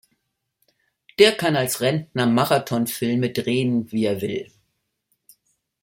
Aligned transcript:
Der 1.19 1.37
kann 1.37 1.55
als 1.55 1.79
Rentner 1.79 2.25
Marathon-Filme 2.25 3.29
drehen, 3.29 3.91
wie 3.91 4.05
er 4.05 4.19
will. 4.19 4.51